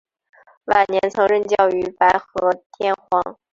[0.65, 3.37] 晚年曾任教于白河天皇。